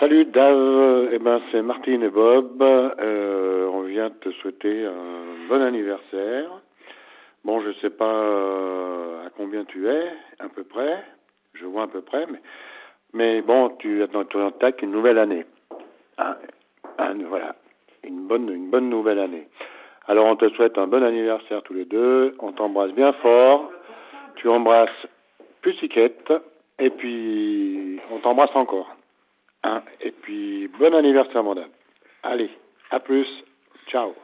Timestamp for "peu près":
10.48-11.02, 11.88-12.28